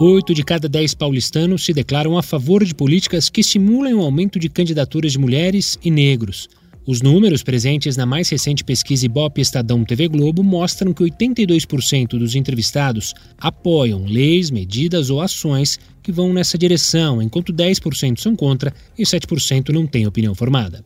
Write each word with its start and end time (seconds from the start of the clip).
Oito 0.00 0.32
de 0.32 0.44
cada 0.44 0.68
dez 0.68 0.94
paulistanos 0.94 1.64
se 1.64 1.72
declaram 1.72 2.16
a 2.16 2.22
favor 2.22 2.64
de 2.64 2.76
políticas 2.76 3.28
que 3.28 3.40
estimulem 3.40 3.92
o 3.92 4.02
aumento 4.02 4.38
de 4.38 4.48
candidaturas 4.48 5.10
de 5.10 5.18
mulheres 5.18 5.76
e 5.82 5.90
negros. 5.90 6.48
Os 6.86 7.02
números 7.02 7.42
presentes 7.42 7.96
na 7.96 8.06
mais 8.06 8.28
recente 8.28 8.62
pesquisa 8.62 9.06
Ibope 9.06 9.40
Estadão 9.40 9.84
TV 9.84 10.06
Globo 10.06 10.44
mostram 10.44 10.92
que 10.92 11.02
82% 11.02 12.10
dos 12.10 12.36
entrevistados 12.36 13.12
apoiam 13.36 14.04
leis, 14.04 14.52
medidas 14.52 15.10
ou 15.10 15.20
ações 15.20 15.76
que 16.04 16.12
vão 16.12 16.32
nessa 16.32 16.56
direção, 16.56 17.20
enquanto 17.20 17.52
10% 17.52 18.20
são 18.20 18.36
contra 18.36 18.72
e 18.96 19.02
7% 19.02 19.70
não 19.70 19.88
têm 19.88 20.06
opinião 20.06 20.36
formada. 20.36 20.84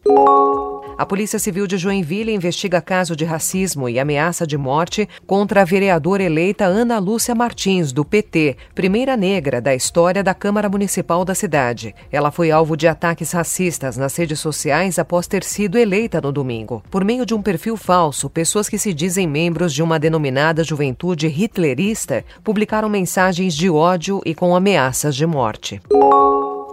A 0.97 1.05
Polícia 1.05 1.41
Civil 1.41 1.67
de 1.67 1.77
Joinville 1.77 2.33
investiga 2.33 2.81
caso 2.81 3.17
de 3.17 3.25
racismo 3.25 3.89
e 3.89 3.99
ameaça 3.99 4.47
de 4.47 4.57
morte 4.57 5.09
contra 5.27 5.63
a 5.63 5.65
vereadora 5.65 6.23
eleita 6.23 6.67
Ana 6.67 7.01
Lúcia 7.01 7.35
Martins, 7.35 7.93
do 7.93 8.05
PT, 8.05 8.57
primeira 8.77 9.17
negra 9.17 9.61
da 9.61 9.75
história 9.75 10.23
da 10.23 10.33
Câmara 10.33 10.69
Municipal 10.69 11.25
da 11.25 11.35
cidade. 11.35 11.93
Ela 12.13 12.31
foi 12.31 12.53
alvo 12.53 12.77
de 12.77 12.87
ataques 12.87 13.33
racistas 13.33 13.97
nas 13.97 14.15
redes 14.17 14.39
sociais 14.39 14.97
após 14.97 15.27
ter 15.27 15.43
sido 15.43 15.77
eleita 15.77 16.21
no 16.21 16.31
domingo. 16.31 16.81
Por 16.89 17.05
meio 17.05 17.27
de 17.27 17.35
um 17.35 17.43
perfil 17.43 17.77
falso, 17.77 18.31
pessoas 18.31 18.69
que 18.69 18.79
se 18.79 18.95
dizem 18.95 19.27
membros 19.27 19.75
de 19.75 19.83
uma 19.83 19.99
denominada 19.99 20.63
juventude 20.63 21.27
hitlerista 21.27 22.25
publicaram 22.45 22.89
mensagens 22.89 23.53
de 23.53 23.69
ódio 23.69 24.21
e 24.25 24.33
com 24.33 24.55
ameaças 24.55 25.17
de 25.17 25.27
morte. 25.27 25.81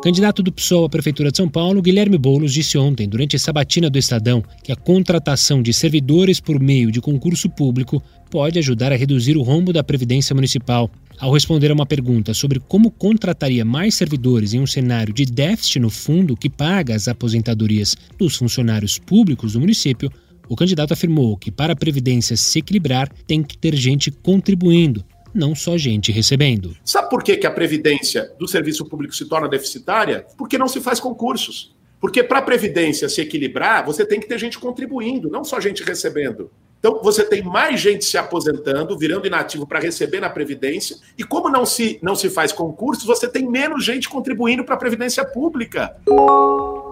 Candidato 0.01 0.41
do 0.41 0.51
PSOL 0.51 0.85
à 0.85 0.89
Prefeitura 0.89 1.29
de 1.29 1.37
São 1.37 1.47
Paulo, 1.47 1.79
Guilherme 1.79 2.17
Boulos 2.17 2.51
disse 2.51 2.75
ontem, 2.75 3.07
durante 3.07 3.35
a 3.35 3.39
sabatina 3.39 3.87
do 3.87 3.99
Estadão, 3.99 4.43
que 4.63 4.71
a 4.71 4.75
contratação 4.75 5.61
de 5.61 5.71
servidores 5.71 6.39
por 6.39 6.59
meio 6.59 6.91
de 6.91 6.99
concurso 6.99 7.47
público 7.47 8.01
pode 8.31 8.57
ajudar 8.57 8.91
a 8.91 8.95
reduzir 8.95 9.37
o 9.37 9.43
rombo 9.43 9.71
da 9.71 9.83
Previdência 9.83 10.33
Municipal. 10.33 10.89
Ao 11.19 11.31
responder 11.31 11.69
a 11.69 11.75
uma 11.75 11.85
pergunta 11.85 12.33
sobre 12.33 12.59
como 12.59 12.89
contrataria 12.89 13.63
mais 13.63 13.93
servidores 13.93 14.55
em 14.55 14.59
um 14.59 14.65
cenário 14.65 15.13
de 15.13 15.23
déficit 15.23 15.77
no 15.77 15.91
fundo 15.91 16.35
que 16.35 16.49
paga 16.49 16.95
as 16.95 17.07
aposentadorias 17.07 17.95
dos 18.17 18.35
funcionários 18.35 18.97
públicos 18.97 19.53
do 19.53 19.59
município, 19.59 20.11
o 20.49 20.55
candidato 20.55 20.93
afirmou 20.93 21.37
que, 21.37 21.51
para 21.51 21.73
a 21.73 21.75
Previdência 21.75 22.35
se 22.35 22.57
equilibrar, 22.57 23.07
tem 23.27 23.43
que 23.43 23.55
ter 23.55 23.75
gente 23.75 24.09
contribuindo 24.09 25.05
não 25.33 25.55
só 25.55 25.77
gente 25.77 26.11
recebendo. 26.11 26.75
Sabe 26.83 27.09
por 27.09 27.23
que, 27.23 27.37
que 27.37 27.47
a 27.47 27.51
previdência 27.51 28.31
do 28.39 28.47
serviço 28.47 28.85
público 28.85 29.15
se 29.15 29.25
torna 29.25 29.47
deficitária? 29.47 30.25
Porque 30.37 30.57
não 30.57 30.67
se 30.67 30.81
faz 30.81 30.99
concursos. 30.99 31.75
Porque 31.99 32.23
para 32.23 32.39
a 32.39 32.41
previdência 32.41 33.07
se 33.07 33.21
equilibrar, 33.21 33.85
você 33.85 34.03
tem 34.03 34.19
que 34.19 34.27
ter 34.27 34.39
gente 34.39 34.57
contribuindo, 34.57 35.29
não 35.29 35.43
só 35.43 35.59
gente 35.59 35.83
recebendo. 35.83 36.49
Então, 36.79 36.99
você 37.03 37.23
tem 37.23 37.43
mais 37.43 37.79
gente 37.79 38.03
se 38.03 38.17
aposentando, 38.17 38.97
virando 38.97 39.27
inativo 39.27 39.67
para 39.67 39.79
receber 39.79 40.19
na 40.19 40.31
Previdência, 40.31 40.97
e 41.15 41.23
como 41.23 41.47
não 41.47 41.63
se, 41.63 41.99
não 42.01 42.15
se 42.15 42.27
faz 42.27 42.51
concursos, 42.51 43.05
você 43.05 43.27
tem 43.27 43.47
menos 43.47 43.85
gente 43.85 44.09
contribuindo 44.09 44.63
para 44.65 44.73
a 44.73 44.79
Previdência 44.79 45.23
Pública. 45.23 45.95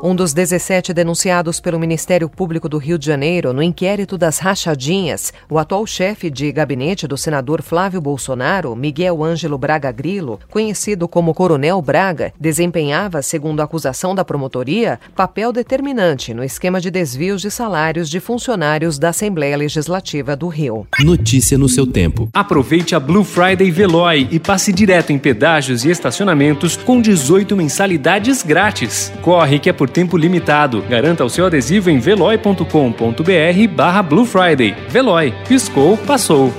Um 0.02 0.16
dos 0.16 0.34
17 0.34 0.94
denunciados 0.94 1.60
pelo 1.60 1.78
Ministério 1.78 2.30
Público 2.30 2.70
do 2.70 2.78
Rio 2.78 2.98
de 2.98 3.06
Janeiro 3.06 3.52
no 3.52 3.62
inquérito 3.62 4.18
das 4.18 4.40
rachadinhas, 4.40 5.34
o 5.50 5.60
atual 5.60 5.86
chefe 5.86 6.30
de 6.30 6.50
gabinete 6.54 7.06
do 7.06 7.18
senador 7.18 7.62
Flávio 7.62 8.00
Bolsonaro, 8.00 8.74
Miguel 8.78 9.22
Ângelo 9.22 9.58
Braga 9.58 9.92
Grilo, 9.92 10.40
conhecido 10.50 11.06
como 11.06 11.34
Coronel 11.34 11.82
Braga, 11.82 12.32
desempenhava, 12.40 13.22
segundo 13.22 13.60
a 13.60 13.66
acusação 13.66 14.16
da 14.16 14.24
promotoria, 14.24 14.98
papel 15.14 15.52
determinante 15.52 16.34
no 16.34 16.46
esquema 16.46 16.80
de 16.80 16.90
desvios 16.90 17.42
de 17.42 17.52
salários 17.52 18.10
de 18.10 18.22
funcionários 18.22 18.98
da 18.98 19.10
Assembleia 19.10 19.58
Legislativa 19.58 20.34
do 20.34 20.48
Rio. 20.48 20.88
Notícia 21.02 21.58
no 21.58 21.68
seu 21.68 21.86
tempo. 21.86 22.30
Aproveite 22.34 22.96
a 22.96 23.02
Blue 23.02 23.26
Friday 23.26 23.70
Veloy 23.70 24.30
e 24.32 24.40
passe 24.40 24.72
direto 24.72 25.12
em 25.12 25.20
pedágios 25.20 25.84
e 25.84 25.92
estacionamentos 25.92 26.78
com 26.78 27.02
18 27.02 27.54
mensalidades 27.58 28.44
grátis. 28.44 29.12
Corre 29.22 29.60
que 29.60 29.70
é 29.70 29.74
por 29.74 29.89
tempo 29.90 30.18
limitado. 30.18 30.82
Garanta 30.88 31.26
o 31.26 31.30
seu 31.30 31.46
adesivo 31.46 31.90
em 31.90 32.00
veloy.com.br 32.00 33.76
barra 33.76 34.02
Blue 34.02 34.26
Friday. 34.26 34.76
Veloy. 34.90 35.34
Piscou, 35.48 35.98
passou. 35.98 36.54